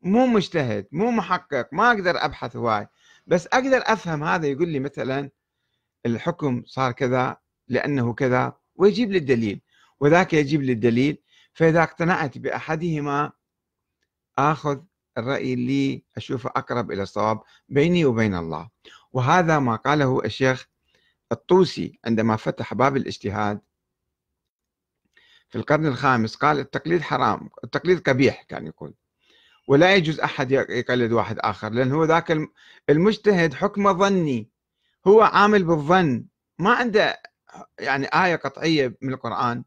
مو 0.02 0.28
مجتهد 0.28 0.88
مو 0.92 1.12
محقق 1.12 1.70
ما 1.72 1.92
أقدر 1.92 2.26
أبحث 2.26 2.56
هواي 2.56 2.88
بس 3.28 3.48
أقدر 3.48 3.82
أفهم 3.86 4.24
هذا 4.24 4.48
يقول 4.48 4.70
لي 4.70 4.80
مثلا 4.80 5.30
الحكم 6.06 6.64
صار 6.66 6.92
كذا 6.92 7.38
لأنه 7.68 8.14
كذا 8.14 8.54
ويجيب 8.76 9.12
لي 9.12 9.18
الدليل. 9.18 9.62
وذاك 10.00 10.34
يجيب 10.34 10.62
لي 10.62 10.72
الدليل 10.72 11.18
فإذا 11.54 11.84
اقتنعت 11.84 12.38
بأحدهما 12.38 13.32
آخذ 14.38 14.80
الرأي 15.18 15.54
اللي 15.54 16.04
أشوفه 16.18 16.50
أقرب 16.56 16.92
إلى 16.92 17.04
الصواب 17.04 17.42
بيني 17.70 18.06
وبين 18.06 18.36
الله. 18.36 18.70
وهذا 19.14 19.60
ما 19.60 19.76
قاله 19.76 20.22
الشيخ 20.26 20.68
الطوسي 21.32 22.00
عندما 22.06 22.36
فتح 22.36 22.74
باب 22.74 22.98
الاجتهاد 22.98 23.60
في 25.50 25.58
القرن 25.58 25.86
الخامس 25.86 26.36
قال 26.36 26.60
التقليد 26.60 27.02
حرام 27.02 27.50
التقليد 27.64 28.10
قبيح 28.10 28.44
كان 28.44 28.68
يقول. 28.68 28.94
ولا 29.68 29.96
يجوز 29.96 30.20
أحد 30.20 30.52
يقلد 30.52 31.12
واحد 31.12 31.40
آخر 31.40 31.70
لأن 31.70 31.92
هو 31.92 32.04
ذاك 32.04 32.38
المجتهد 32.90 33.54
حكمه 33.54 33.92
ظني. 33.92 34.50
هو 35.08 35.22
عامل 35.22 35.64
بالظن 35.64 36.26
ما 36.60 36.74
عنده 36.74 37.22
يعني 37.80 38.06
آية 38.06 38.36
قطعية 38.36 38.98
من 39.02 39.14
القرآن 39.14 39.64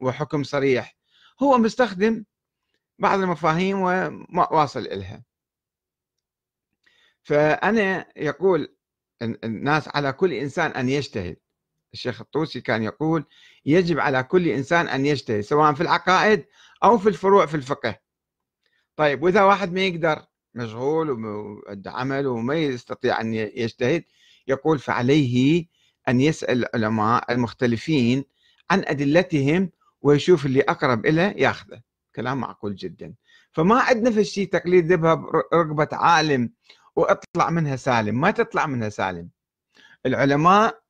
وحكم 0.00 0.42
صريح. 0.44 0.96
هو 1.42 1.58
مستخدم 1.58 2.24
بعض 2.98 3.20
المفاهيم 3.20 3.78
وما 3.80 4.52
واصل 4.52 4.80
إلها 4.80 5.22
فأنا 7.22 8.06
يقول 8.16 8.76
الناس 9.24 9.88
على 9.88 10.12
كل 10.12 10.32
إنسان 10.32 10.70
أن 10.70 10.88
يجتهد. 10.88 11.36
الشيخ 11.94 12.20
الطوسي 12.20 12.60
كان 12.60 12.82
يقول 12.82 13.24
يجب 13.66 13.98
على 14.00 14.22
كل 14.22 14.48
إنسان 14.48 14.88
أن 14.88 15.06
يجتهد 15.06 15.40
سواء 15.40 15.74
في 15.74 15.80
العقائد 15.80 16.44
أو 16.84 16.98
في 16.98 17.08
الفروع 17.08 17.46
في 17.46 17.54
الفقه. 17.54 17.98
طيب 18.96 19.22
وإذا 19.22 19.42
واحد 19.42 19.72
ما 19.72 19.80
يقدر 19.80 20.22
مشغول 20.54 21.10
وعنده 21.10 21.90
عمل 21.90 22.26
وما 22.26 22.54
يستطيع 22.54 23.20
أن 23.20 23.34
يجتهد 23.34 24.04
يقول 24.48 24.78
فعليه 24.78 25.66
أن 26.08 26.20
يسأل 26.20 26.64
العلماء 26.64 27.32
المختلفين 27.32 28.24
عن 28.70 28.84
أدلتهم 28.86 29.70
ويشوف 30.02 30.46
اللي 30.46 30.60
أقرب 30.60 31.06
إليه 31.06 31.34
ياخذه. 31.36 31.80
كلام 32.14 32.40
معقول 32.40 32.74
جدا. 32.74 33.14
فما 33.52 33.80
عندنا 33.80 34.10
في 34.10 34.20
الشيء 34.20 34.48
تقليد 34.48 34.92
ذبها 34.92 35.14
برقبة 35.14 35.88
عالم 35.92 36.50
وأطلع 36.96 37.50
منها 37.50 37.76
سالم. 37.76 38.20
ما 38.20 38.30
تطلع 38.30 38.66
منها 38.66 38.88
سالم. 38.88 39.30
العلماء 40.06 40.80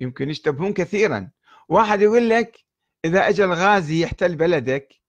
يمكن 0.00 0.30
يشتبهون 0.30 0.72
كثيرا. 0.72 1.30
واحد 1.68 2.00
يقول 2.02 2.30
لك 2.30 2.64
إذا 3.04 3.28
أجى 3.28 3.44
الغازي 3.44 4.02
يحتل 4.02 4.36
بلدك 4.36 5.00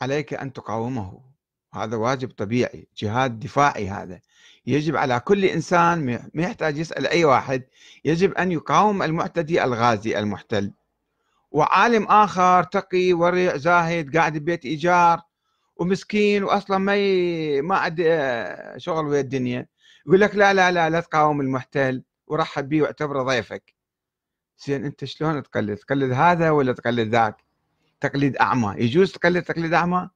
عليك 0.00 0.34
أن 0.34 0.52
تقاومه. 0.52 1.30
هذا 1.74 1.96
واجب 1.96 2.30
طبيعي 2.30 2.88
جهاد 2.96 3.38
دفاعي 3.38 3.88
هذا. 3.88 4.20
يجب 4.66 4.96
على 4.96 5.20
كل 5.20 5.44
إنسان 5.44 6.04
ما 6.34 6.42
يحتاج 6.42 6.78
يسأل 6.78 7.06
أي 7.06 7.24
واحد 7.24 7.64
يجب 8.04 8.34
أن 8.34 8.52
يقاوم 8.52 9.02
المعتدي 9.02 9.64
الغازي 9.64 10.18
المحتل. 10.18 10.72
وعالم 11.50 12.04
آخر 12.04 12.62
تقي 12.62 13.12
ورع 13.12 13.56
زاهد 13.56 14.16
قاعد 14.16 14.38
ببيت 14.38 14.64
إيجار 14.64 15.22
ومسكين 15.80 16.44
وأصلا 16.44 16.78
ما 16.78 16.96
ي... 16.96 17.62
ما 17.62 17.76
عنده 17.76 18.78
شغل 18.78 19.06
ويا 19.06 19.20
الدنيا. 19.20 19.66
يقول 20.06 20.20
لك 20.20 20.34
لا 20.34 20.54
لا 20.54 20.70
لا 20.70 20.90
لا 20.90 21.00
تقاوم 21.00 21.40
المحتل 21.40 22.04
ورحب 22.26 22.68
به 22.68 22.82
واعتبره 22.82 23.22
ضيفك. 23.22 23.74
زين 24.66 24.84
أنت 24.84 25.04
شلون 25.04 25.42
تقلد؟ 25.42 25.76
تقلد 25.76 26.12
هذا 26.12 26.50
ولا 26.50 26.72
تقلد 26.72 27.08
ذاك؟ 27.08 27.44
تقليد 28.00 28.36
أعمى. 28.36 28.74
يجوز 28.78 29.12
تقلد 29.12 29.42
تقليد 29.42 29.74
أعمى؟ 29.74 30.10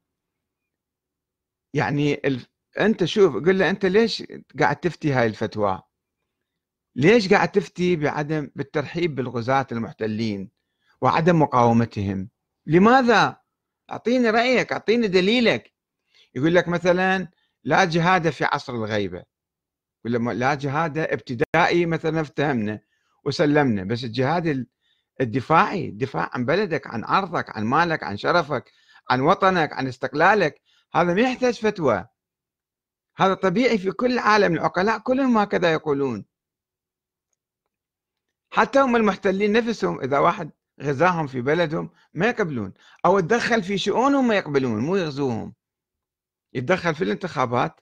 يعني 1.75 2.21
ال... 2.25 2.47
أنت 2.81 3.05
شوف 3.05 3.37
قل 3.37 3.59
له 3.59 3.71
أنت 3.71 3.87
ليش 3.87 4.25
قاعد 4.61 4.77
تفتي 4.77 5.13
هاي 5.13 5.27
الفتوى؟ 5.27 5.83
ليش 6.97 7.33
قاعد 7.33 7.49
تفتي 7.53 7.97
بعدم 7.97 8.51
بالترحيب 8.57 9.15
بالغزاة 9.15 9.67
المحتلين 9.73 10.51
وعدم 11.01 11.43
مقاومتهم؟ 11.43 12.29
لماذا؟ 12.67 13.44
أعطيني 13.91 14.31
رأيك 14.31 14.73
أعطيني 14.73 15.09
دليلك. 15.09 15.75
يقول 16.35 16.55
لك 16.55 16.69
مثلا 16.69 17.29
لا 17.65 17.85
جهاد 17.85 18.31
في 18.31 18.45
عصر 18.45 18.75
الغيبة. 18.75 19.25
يقول 20.05 20.39
لا 20.39 20.55
جهاد 20.55 20.99
ابتدائي 20.99 21.87
مثلا 21.87 22.21
افتهمنا 22.21 22.81
وسلمنا 23.25 23.85
بس 23.85 24.05
الجهاد 24.05 24.67
الدفاعي 25.21 25.89
الدفاع 25.89 26.31
عن 26.33 26.45
بلدك 26.45 26.87
عن 26.87 27.05
عرضك 27.05 27.57
عن 27.57 27.65
مالك 27.65 28.03
عن 28.03 28.17
شرفك 28.17 28.73
عن 29.11 29.21
وطنك 29.21 29.73
عن 29.73 29.89
استقلالك 29.89 30.61
هذا 30.95 31.15
ما 31.15 31.21
يحتاج 31.21 31.55
فتوى. 31.61 32.07
هذا 33.17 33.35
طبيعي 33.35 33.79
في 33.79 33.91
كل 33.93 34.13
العالم 34.13 34.55
العقلاء 34.55 34.99
كلهم 34.99 35.39
هكذا 35.39 35.73
يقولون. 35.73 36.25
حتى 38.51 38.79
هم 38.79 38.97
المحتلين 38.97 39.53
نفسهم 39.53 40.01
إذا 40.01 40.19
واحد 40.19 40.51
غزاهم 40.83 41.27
في 41.27 41.41
بلدهم 41.41 41.91
ما 42.15 42.27
يقبلون 42.27 42.73
أو 43.07 43.21
تدخل 43.21 43.63
في 43.63 43.79
شؤونهم 43.79 44.29
ما 44.29 44.35
يقبلون 44.37 44.81
مو 44.81 44.97
يغزوهم. 44.97 45.55
يتدخل 46.53 46.95
في 46.95 47.05
الانتخابات 47.05 47.81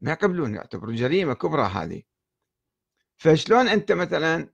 ما 0.00 0.12
يقبلون 0.12 0.54
يعتبرون 0.54 0.94
جريمة 0.94 1.34
كبرى 1.34 1.62
هذه. 1.62 2.02
فشلون 3.16 3.68
أنت 3.68 3.92
مثلا 3.92 4.48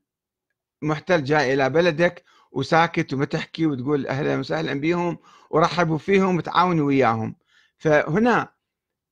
محتل 0.83 1.24
جاي 1.24 1.54
إلى 1.54 1.70
بلدك 1.70 2.24
وساكت 2.52 3.12
وما 3.12 3.24
تحكي 3.24 3.66
وتقول 3.66 4.07
أهلا 4.07 4.38
وسهلا 4.38 4.81
بهم 4.81 5.18
ورحبوا 5.50 5.98
فيهم 5.98 6.37
وتعاونوا 6.37 6.87
وياهم؟ 6.87 7.37
فهنا 7.78 8.54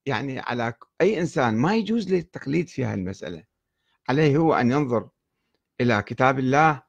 يعني 0.06 0.38
على 0.38 0.74
أي 1.00 1.20
إنسان 1.20 1.56
ما 1.56 1.76
يجوز 1.76 2.10
له 2.10 2.18
التقليد 2.18 2.68
في 2.68 2.84
هذه 2.84 2.94
المسألة 2.94 3.44
عليه 4.08 4.36
هو 4.36 4.54
أن 4.54 4.70
ينظر 4.70 5.08
إلى 5.80 6.02
كتاب 6.02 6.38
الله 6.38 6.82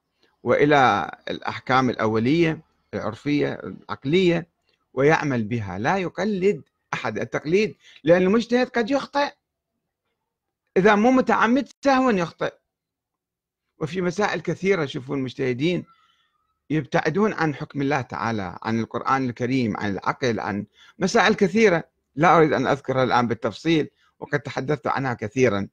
وإلى 0.48 1.12
الأحكام 1.30 1.90
الأولية 1.90 2.62
العرفية 2.94 3.54
العقلية 3.54 4.48
ويعمل 4.94 5.44
بها. 5.44 5.80
لا 5.80 5.98
يقلد 5.98 6.62
أحد 6.94 7.20
التقليد 7.20 7.76
لأن 8.04 8.22
المجتهد 8.22 8.68
قد 8.70 8.92
يخطئ. 8.92 9.32
إذا 10.78 10.96
مو 10.96 11.12
متعمد 11.12 11.68
سهوا 11.84 12.12
يخطئ. 12.12 12.54
وفي 13.80 14.02
مسائل 14.02 14.42
كثيرة 14.42 14.86
شوفوا 14.86 15.16
المجتهدين 15.16 15.86
يبتعدون 16.70 17.34
عن 17.34 17.56
حكم 17.56 17.82
الله 17.82 18.02
تعالى 18.02 18.58
عن 18.64 18.80
القرآن 18.80 19.30
الكريم 19.30 19.78
عن 19.78 19.92
العقل 19.92 20.40
عن 20.40 20.66
مسائل 21.00 21.34
كثيرة. 21.34 21.84
لا 22.16 22.38
أريد 22.38 22.54
أن 22.54 22.68
أذكرها 22.68 23.04
الآن 23.04 23.28
بالتفصيل 23.28 23.90
وقد 24.20 24.40
تحدثت 24.40 24.88
عنها 24.88 25.14
كثيرا. 25.14 25.68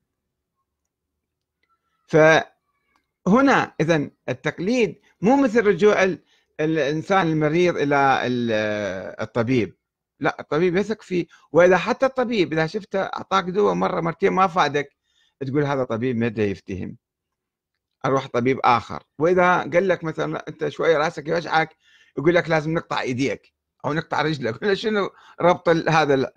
ف 2.07 2.17
هنا 3.27 3.75
اذا 3.81 4.11
التقليد 4.29 5.01
مو 5.21 5.37
مثل 5.43 5.67
رجوع 5.67 6.17
الإنسان 6.61 7.27
المريض 7.27 7.77
إلى 7.77 8.21
الطبيب. 9.21 9.77
لا 10.21 10.37
الطبيب 10.41 10.77
يثق 10.77 11.03
فيه. 11.03 11.27
وإذا 11.53 11.77
حتى 11.79 12.07
الطبيب 12.07 12.53
إذا 12.53 12.67
شفته 12.67 13.01
أعطاك 13.03 13.45
دواء 13.45 13.75
مرة 13.75 14.01
مرتين 14.01 14.33
ما 14.33 14.47
فادك 14.47 14.89
تقول 15.47 15.65
هذا 15.65 15.85
طبيب 15.85 16.17
ما 16.17 16.27
يفتهم. 16.45 16.97
أروح 18.07 18.27
طبيب 18.27 18.61
آخر. 18.65 19.03
وإذا 19.19 19.59
قال 19.59 19.89
لك 19.89 20.05
مثلا 20.05 20.45
أنت 20.49 20.69
شوية 20.69 20.97
راسك 20.99 21.29
يوجعك 21.29 21.77
يقول 22.19 22.35
لك 22.35 22.49
لازم 22.51 22.75
نقطع 22.75 23.01
إيديك 23.01 23.55
أو 23.85 23.93
نقطع 23.93 24.23
رجلك. 24.23 24.75
شنو 24.83 25.11
ربط 25.41 25.69
هذا 25.69 26.33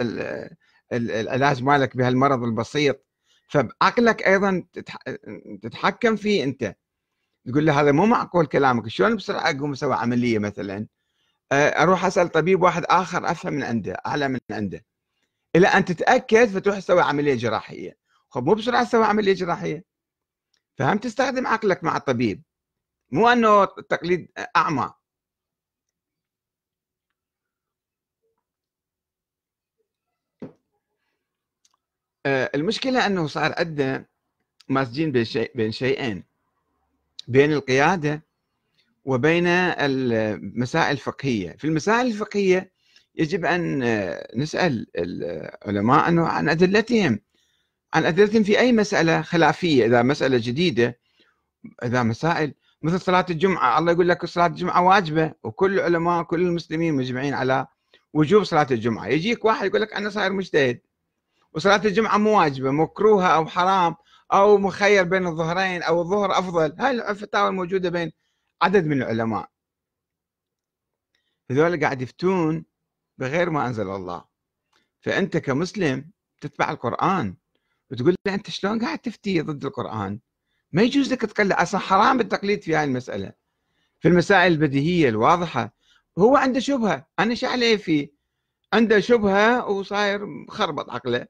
العلاج 0.91 1.63
مالك 1.63 1.97
بهالمرض 1.97 2.43
البسيط؟ 2.43 3.06
فعقلك 3.47 4.27
أيضا 4.27 4.63
تتحكم 5.61 6.15
فيه 6.15 6.43
أنت. 6.43 6.75
تقول 7.47 7.65
له 7.65 7.81
هذا 7.81 7.91
مو 7.91 8.05
معقول 8.05 8.45
كلامك 8.45 8.87
شلون 8.87 9.15
بسرعة 9.15 9.49
أقوم 9.49 9.71
أسوي 9.71 9.95
عملية 9.95 10.39
مثلا؟ 10.39 10.87
أروح 11.51 12.05
أسأل 12.05 12.29
طبيب 12.29 12.61
واحد 12.61 12.83
آخر 12.89 13.31
أفهم 13.31 13.53
من 13.53 13.63
عنده 13.63 13.93
أعلى 14.05 14.27
من 14.27 14.39
عنده. 14.51 14.85
إلى 15.55 15.67
أن 15.67 15.85
تتأكد 15.85 16.45
فتروح 16.45 16.79
تسوي 16.79 17.01
عملية 17.01 17.35
جراحية. 17.35 17.97
خب 18.29 18.45
مو 18.45 18.53
بسرعة 18.53 18.83
تسوي 18.83 19.05
عملية 19.05 19.33
جراحية. 19.33 19.83
فهم 20.77 20.97
تستخدم 20.97 21.47
عقلك 21.47 21.83
مع 21.83 21.97
الطبيب. 21.97 22.43
مو 23.11 23.29
أنه 23.29 23.63
التقليد 23.63 24.31
أعمى. 24.55 24.93
آه، 32.27 32.51
المشكلة 32.55 33.05
أنه 33.05 33.27
صار 33.27 33.53
عندنا 33.57 34.05
ماسجين 34.69 35.11
بين, 35.11 35.25
شيء 35.25 35.51
بين 35.55 35.71
شيئين 35.71 36.23
بين 37.27 37.53
القيادة 37.53 38.23
وبين 39.05 39.47
المسائل 39.47 40.91
الفقهية. 40.91 41.55
في 41.57 41.67
المسائل 41.67 42.07
الفقهية 42.07 42.71
يجب 43.15 43.45
أن 43.45 43.79
نسأل 44.35 44.87
العلماء 44.97 46.09
أنه 46.09 46.27
عن 46.27 46.49
أدلتهم 46.49 47.19
عن 47.93 48.05
أدلتهم 48.05 48.43
في 48.43 48.59
أي 48.59 48.71
مسألة 48.71 49.21
خلافية 49.21 49.85
إذا 49.85 50.01
مسألة 50.03 50.37
جديدة 50.37 50.99
إذا 51.83 52.03
مسائل 52.03 52.53
مثل 52.81 52.99
صلاة 53.01 53.25
الجمعة 53.29 53.79
الله 53.79 53.91
يقول 53.91 54.09
لك 54.09 54.25
صلاة 54.25 54.47
الجمعة 54.47 54.81
واجبة 54.81 55.33
وكل 55.43 55.73
العلماء 55.79 56.23
كل 56.23 56.41
المسلمين 56.41 56.93
مجمعين 56.93 57.33
على 57.33 57.67
وجوب 58.13 58.43
صلاة 58.43 58.67
الجمعة. 58.71 59.07
يجيك 59.07 59.45
واحد 59.45 59.65
يقول 59.65 59.81
لك 59.81 59.93
أنا 59.93 60.09
صاير 60.09 60.33
مجتهد. 60.33 60.79
وصلاة 61.53 61.81
الجمعة 61.85 62.17
مو 62.17 62.39
واجبة 62.39 62.71
مكروهة 62.71 63.27
أو 63.27 63.45
حرام 63.45 63.95
أو 64.33 64.57
مخير 64.57 65.03
بين 65.03 65.27
الظهرين 65.27 65.83
أو 65.83 66.01
الظهر 66.01 66.39
أفضل. 66.39 66.75
هاي 66.79 66.91
الفتاوى 66.91 67.49
الموجودة 67.49 67.89
بين 67.89 68.11
عدد 68.61 68.85
من 68.85 69.01
العلماء. 69.01 69.49
هذول 71.51 71.79
قاعد 71.79 72.01
يفتون 72.01 72.65
بغير 73.17 73.49
ما 73.49 73.67
أنزل 73.67 73.89
الله. 73.89 74.25
فأنت 75.01 75.37
كمسلم 75.37 76.11
تتبع 76.41 76.71
القرآن 76.71 77.35
وتقول 77.91 78.15
له 78.27 78.33
أنت 78.33 78.49
شلون 78.49 78.79
قاعد 78.81 78.99
تفتي 78.99 79.41
ضد 79.41 79.65
القرآن؟ 79.65 80.19
ما 80.71 80.81
يجوز 80.81 81.13
لك 81.13 81.21
تقلد 81.21 81.51
أصلا 81.51 81.79
حرام 81.79 82.19
التقليد 82.19 82.61
في 82.61 82.75
هاي 82.75 82.83
المسألة. 82.83 83.33
في 83.99 84.07
المسائل 84.07 84.51
البديهية 84.51 85.09
الواضحة. 85.09 85.73
هو 86.19 86.37
عنده 86.37 86.59
شبهة. 86.59 87.07
أنا 87.19 87.35
شو 87.35 87.47
عليه 87.47 87.77
فيه 87.77 88.11
عنده 88.73 88.99
شبهة 88.99 89.67
وصاير 89.67 90.45
خربط 90.49 90.89
عقله. 90.89 91.27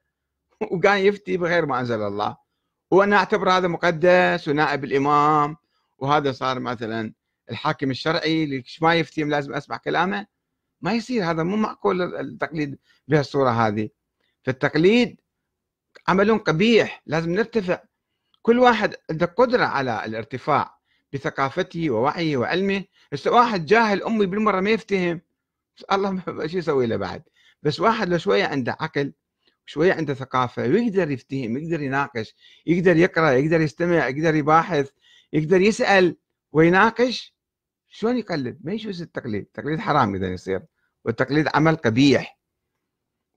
وقاعد 0.62 1.02
يفتي 1.04 1.38
بغير 1.38 1.65
ما 1.65 1.80
أنزل 1.80 2.02
الله. 2.02 2.38
وأنا 2.91 3.15
أعتبر 3.17 3.50
هذا 3.52 3.67
مقدس 3.67 4.48
ونائب 4.48 4.84
الإمام. 4.84 5.58
وهذا 5.98 6.32
صار 6.32 6.60
مثلا 6.60 7.13
الحاكم 7.52 7.91
الشرعي 7.91 8.43
اللي 8.43 8.63
ما 8.82 8.96
يفتي 8.96 9.24
لازم 9.24 9.54
أسمع 9.54 9.78
كلامه. 9.78 10.28
ما 10.82 10.93
يصير 10.93 11.32
هذا 11.32 11.43
مو 11.43 11.56
معقول 11.56 12.15
التقليد 12.15 12.80
بهالصورة 13.08 13.50
هذه. 13.50 13.89
فالتقليد 14.43 15.22
عمل 16.08 16.38
قبيح 16.38 17.02
لازم 17.06 17.32
نرتفع. 17.32 17.80
كل 18.41 18.60
واحد 18.60 18.96
عنده 19.10 19.26
قدرة 19.26 19.65
على 19.65 20.06
الارتفاع 20.06 20.78
بثقافته 21.13 21.89
ووعيه 21.89 22.38
وعلمه. 22.38 22.84
بس 23.12 23.28
واحد 23.28 23.65
جاهل 23.65 24.04
أمي 24.04 24.26
بالمرة 24.26 24.60
ما 24.62 24.70
يفتهم. 24.70 25.22
الله 25.91 26.24
شو 26.48 26.58
يسوي 26.58 26.88
له 26.88 26.96
بعد؟ 26.98 27.24
بس 27.63 27.80
واحد 27.80 28.10
لو 28.10 28.17
شوية 28.17 28.46
عنده 28.46 28.78
عقل 28.80 29.13
شوية 29.67 29.93
عنده 29.93 30.13
ثقافة 30.13 30.62
ويقدر 30.62 31.12
يفتهم 31.12 31.58
يقدر 31.58 31.82
يناقش 31.82 32.36
يقدر 32.65 32.97
يقرأ 32.97 33.32
يقدر 33.32 33.62
يستمع 33.62 34.08
يقدر 34.08 34.36
يباحث 34.36 34.89
يقدر 35.34 35.62
يسأل 35.62 36.15
ويناقش 36.51 37.38
شلون 37.89 38.17
يقلد؟ 38.17 38.60
ما 38.63 38.73
يجوز 38.73 39.01
التقليد، 39.01 39.41
التقليد 39.41 39.80
حرام 39.80 40.15
إذا 40.15 40.27
يصير 40.27 40.62
والتقليد 41.06 41.47
عمل 41.56 41.75
قبيح. 41.75 42.39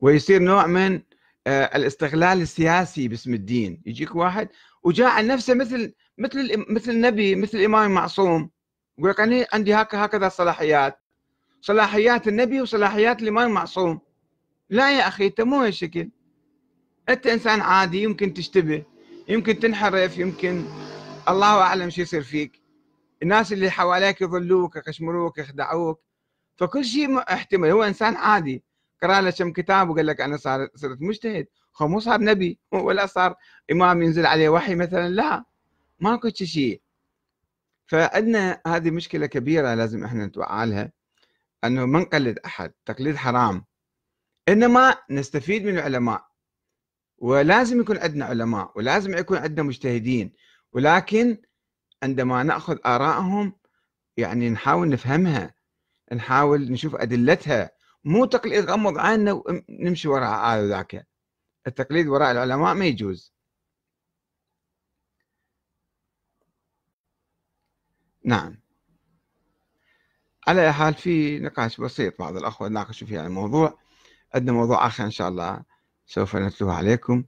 ويصير 0.00 0.42
نوع 0.42 0.66
من 0.66 1.02
آه، 1.46 1.76
الاستغلال 1.76 2.42
السياسي 2.42 3.08
باسم 3.08 3.34
الدين، 3.34 3.82
يجيك 3.86 4.14
واحد 4.14 4.48
وجاعل 4.82 5.26
نفسه 5.26 5.54
مثل 5.54 5.94
مثل 6.18 6.64
مثل 6.68 6.90
النبي 6.90 7.34
مثل 7.34 7.58
الإمام 7.58 7.90
المعصوم 7.90 8.50
يقول 8.98 9.10
لك 9.10 9.20
أنا 9.20 9.46
عندي 9.52 9.74
هكذا 9.74 10.28
صلاحيات. 10.28 11.00
صلاحيات 11.60 12.28
النبي 12.28 12.60
وصلاحيات 12.60 13.22
الإمام 13.22 13.48
المعصوم. 13.48 14.00
لا 14.70 14.98
يا 14.98 15.08
أخي 15.08 15.26
أنت 15.26 15.40
مو 15.40 15.56
هالشكل. 15.56 16.10
أنت 17.08 17.26
إنسان 17.26 17.60
عادي 17.60 18.02
يمكن 18.02 18.34
تشتبه 18.34 18.84
يمكن 19.28 19.58
تنحرف 19.58 20.18
يمكن 20.18 20.64
الله 21.28 21.62
أعلم 21.62 21.90
شو 21.90 22.02
يصير 22.02 22.22
فيك. 22.22 22.62
الناس 23.22 23.52
اللي 23.52 23.70
حواليك 23.70 24.20
يظلوك 24.20 24.76
يقشمروك 24.76 25.38
يخدعوك. 25.38 26.02
فكل 26.56 26.84
شيء 26.84 27.18
احتمال. 27.18 27.70
هو 27.70 27.82
إنسان 27.84 28.16
عادي. 28.16 28.64
قرأ 29.02 29.20
له 29.20 29.30
كم 29.30 29.52
كتاب 29.52 29.90
وقال 29.90 30.06
لك 30.06 30.20
أنا 30.20 30.36
صار 30.36 30.68
صرت 30.74 31.02
مجتهد. 31.02 31.46
هو 31.82 31.88
مو 31.88 32.00
صار 32.00 32.20
نبي 32.20 32.58
ولا 32.72 33.06
صار 33.06 33.34
إمام 33.72 34.02
ينزل 34.02 34.26
عليه 34.26 34.48
وحي 34.48 34.74
مثلا 34.74 35.08
لا. 35.08 35.44
ماكو 36.00 36.28
شيء. 36.28 36.82
فعندنا 37.86 38.60
هذه 38.66 38.90
مشكلة 38.90 39.26
كبيرة 39.26 39.74
لازم 39.74 40.04
إحنا 40.04 40.26
نتوعى 40.26 40.66
لها 40.66 40.92
إنه 41.64 41.86
ما 41.86 42.00
نقلد 42.00 42.38
أحد. 42.38 42.72
تقليد 42.86 43.16
حرام. 43.16 43.64
إنما 44.48 44.96
نستفيد 45.10 45.64
من 45.64 45.78
العلماء. 45.78 46.29
ولازم 47.20 47.80
يكون 47.80 47.98
عندنا 47.98 48.24
علماء 48.24 48.72
ولازم 48.76 49.18
يكون 49.18 49.38
عندنا 49.38 49.62
مجتهدين 49.66 50.32
ولكن 50.72 51.38
عندما 52.02 52.42
نأخذ 52.42 52.78
آرائهم 52.86 53.56
يعني 54.16 54.50
نحاول 54.50 54.88
نفهمها 54.88 55.54
نحاول 56.12 56.72
نشوف 56.72 56.94
أدلتها 56.96 57.70
مو 58.04 58.24
تقليد 58.24 58.70
غمض 58.70 58.98
عنا 58.98 59.32
ونمشي 59.32 60.08
وراء 60.08 60.46
هذا 60.46 60.68
ذاك 60.68 61.06
التقليد 61.66 62.06
وراء 62.08 62.30
العلماء 62.32 62.74
ما 62.74 62.86
يجوز. 62.86 63.34
نعم. 68.24 68.60
على 70.48 70.72
حال 70.72 70.94
في 70.94 71.38
نقاش 71.38 71.80
بسيط 71.80 72.18
بعض 72.18 72.36
الأخوة 72.36 72.68
ناقشوا 72.68 73.06
في 73.06 73.18
هذا 73.18 73.26
الموضوع. 73.26 73.78
عندنا 74.34 74.52
موضوع 74.52 74.86
آخر 74.86 75.04
إن 75.04 75.10
شاء 75.10 75.28
الله. 75.28 75.64
سوف 76.12 76.36
نتلوه 76.36 76.74
عليكم. 76.74 77.24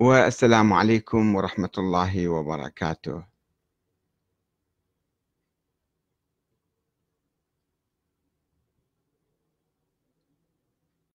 والسلام 0.00 0.72
عليكم 0.72 1.34
ورحمة 1.34 1.70
الله 1.78 2.28
وبركاته. 2.28 3.35